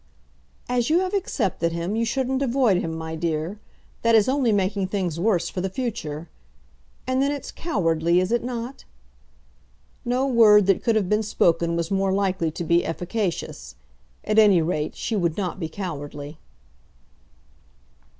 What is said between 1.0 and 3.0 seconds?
have accepted him, you shouldn't avoid him,